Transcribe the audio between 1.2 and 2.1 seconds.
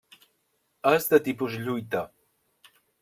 tipus Lluita.